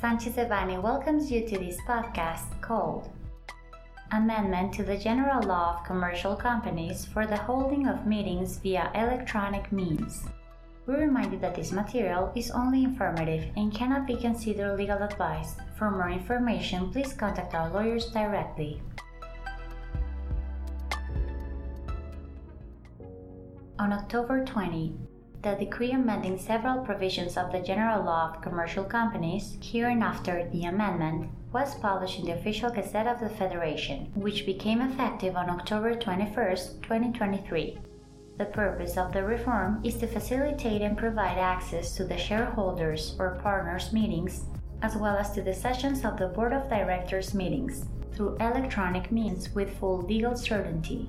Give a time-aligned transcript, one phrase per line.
[0.00, 3.10] Sanchez Devanny welcomes you to this podcast called
[4.12, 9.72] Amendment to the General Law of Commercial Companies for the Holding of Meetings via Electronic
[9.72, 10.22] Means.
[10.86, 15.56] We remind you that this material is only informative and cannot be considered legal advice.
[15.76, 18.80] For more information, please contact our lawyers directly.
[23.80, 24.94] On October 20,
[25.42, 31.30] the decree amending several provisions of the General Law of Commercial Companies, hereinafter the amendment,
[31.52, 36.34] was published in the Official Gazette of the Federation, which became effective on October 21,
[36.34, 37.78] 2023.
[38.36, 43.38] The purpose of the reform is to facilitate and provide access to the shareholders or
[43.40, 44.44] partners meetings,
[44.82, 49.54] as well as to the sessions of the Board of Directors meetings, through electronic means
[49.54, 51.08] with full legal certainty.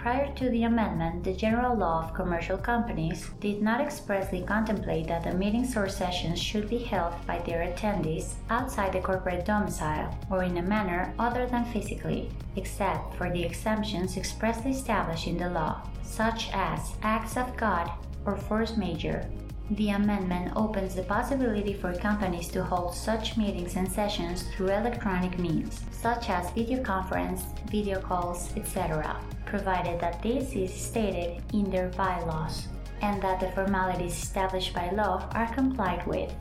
[0.00, 5.24] Prior to the amendment, the General Law of Commercial Companies did not expressly contemplate that
[5.24, 10.42] the meetings or sessions should be held by their attendees outside the corporate domicile or
[10.42, 15.82] in a manner other than physically, except for the exemptions expressly established in the law,
[16.02, 17.90] such as acts of God
[18.24, 19.26] or force majeure,
[19.70, 25.38] the amendment opens the possibility for companies to hold such meetings and sessions through electronic
[25.38, 31.88] means, such as video conference, video calls, etc., provided that this is stated in their
[31.90, 32.66] bylaws
[33.02, 36.32] and that the formalities established by law are complied with.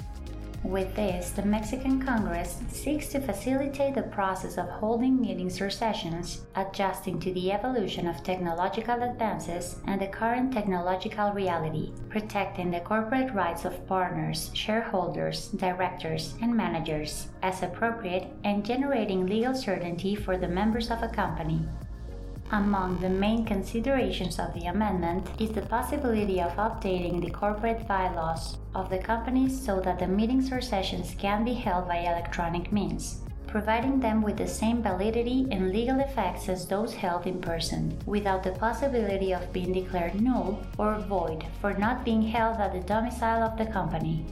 [0.64, 6.42] With this, the Mexican Congress seeks to facilitate the process of holding meetings or sessions,
[6.54, 13.34] adjusting to the evolution of technological advances and the current technological reality, protecting the corporate
[13.34, 20.48] rights of partners, shareholders, directors, and managers as appropriate, and generating legal certainty for the
[20.48, 21.66] members of a company.
[22.52, 28.59] Among the main considerations of the amendment is the possibility of updating the corporate bylaws
[28.76, 33.22] of the companies so that the meetings or sessions can be held by electronic means,
[33.48, 38.44] providing them with the same validity and legal effects as those held in person, without
[38.44, 43.44] the possibility of being declared null or void for not being held at the domicile
[43.44, 44.26] of the company.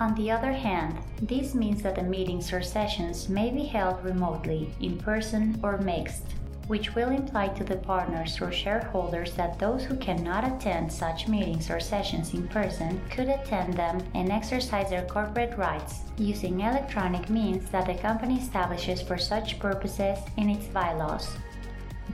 [0.00, 4.72] On the other hand, this means that the meetings or sessions may be held remotely,
[4.80, 6.24] in person, or mixed
[6.68, 11.70] which will imply to the partners or shareholders that those who cannot attend such meetings
[11.70, 17.68] or sessions in person could attend them and exercise their corporate rights using electronic means
[17.70, 21.36] that the company establishes for such purposes in its bylaws.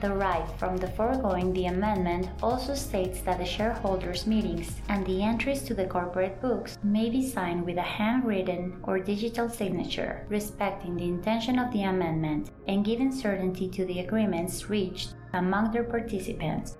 [0.01, 5.23] The right from the foregoing the amendment also states that the shareholders' meetings and the
[5.23, 10.97] entries to the corporate books may be signed with a handwritten or digital signature, respecting
[10.97, 16.77] the intention of the amendment and giving certainty to the agreements reached among their participants.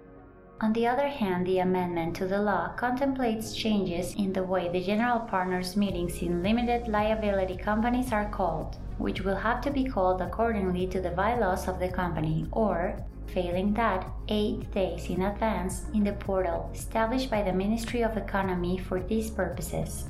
[0.61, 4.81] On the other hand, the amendment to the law contemplates changes in the way the
[4.81, 10.21] general partners' meetings in limited liability companies are called which will have to be called
[10.21, 12.95] accordingly to the bylaws of the company, or,
[13.27, 18.77] failing that, eight days in advance in the portal established by the Ministry of Economy
[18.77, 20.09] for these purposes.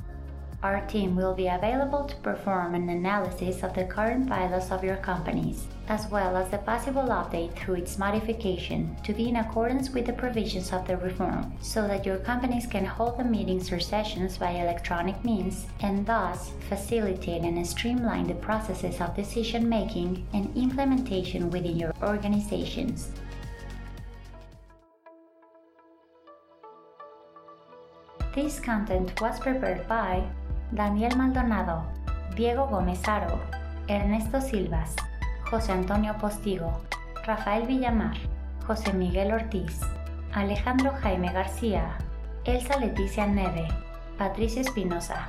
[0.66, 4.96] Our team will be available to perform an analysis of the current bylaws of your
[4.96, 10.06] companies, as well as the possible update through its modification to be in accordance with
[10.06, 14.38] the provisions of the reform, so that your companies can hold the meetings or sessions
[14.38, 21.48] by electronic means and thus facilitate and streamline the processes of decision making and implementation
[21.48, 23.12] within your organizations.
[28.34, 30.28] This content was prepared by
[30.72, 31.84] Daniel Maldonado,
[32.34, 33.40] Diego Gómez Aro,
[33.88, 34.94] Ernesto Silvas,
[35.50, 36.80] José Antonio Postigo,
[37.24, 38.16] Rafael Villamar,
[38.66, 39.80] José Miguel Ortiz,
[40.34, 41.98] Alejandro Jaime García,
[42.44, 43.68] Elsa Leticia Neve,
[44.18, 45.28] Patricia Espinosa,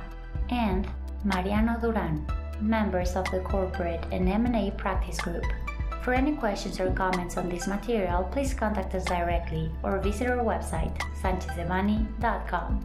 [0.50, 0.86] and
[1.24, 2.26] Mariano Duran,
[2.60, 5.44] members of the Corporate and M&A Practice Group.
[6.02, 10.38] For any questions or comments on this material, please contact us directly or visit our
[10.44, 12.84] website, sanchezdevani.com.